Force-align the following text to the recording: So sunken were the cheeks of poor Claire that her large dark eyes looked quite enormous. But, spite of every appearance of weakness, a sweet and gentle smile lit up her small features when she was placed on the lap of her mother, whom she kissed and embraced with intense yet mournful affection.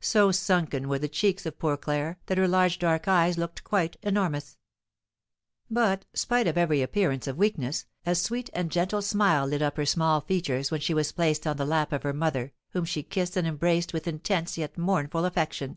So 0.00 0.32
sunken 0.32 0.88
were 0.88 0.98
the 0.98 1.06
cheeks 1.06 1.44
of 1.44 1.58
poor 1.58 1.76
Claire 1.76 2.18
that 2.24 2.38
her 2.38 2.48
large 2.48 2.78
dark 2.78 3.06
eyes 3.06 3.36
looked 3.36 3.62
quite 3.62 3.98
enormous. 4.02 4.56
But, 5.70 6.06
spite 6.14 6.46
of 6.46 6.56
every 6.56 6.80
appearance 6.80 7.26
of 7.26 7.36
weakness, 7.36 7.84
a 8.06 8.14
sweet 8.14 8.48
and 8.54 8.70
gentle 8.70 9.02
smile 9.02 9.46
lit 9.46 9.60
up 9.60 9.76
her 9.76 9.84
small 9.84 10.22
features 10.22 10.70
when 10.70 10.80
she 10.80 10.94
was 10.94 11.12
placed 11.12 11.46
on 11.46 11.58
the 11.58 11.66
lap 11.66 11.92
of 11.92 12.04
her 12.04 12.14
mother, 12.14 12.54
whom 12.70 12.86
she 12.86 13.02
kissed 13.02 13.36
and 13.36 13.46
embraced 13.46 13.92
with 13.92 14.08
intense 14.08 14.56
yet 14.56 14.78
mournful 14.78 15.26
affection. 15.26 15.76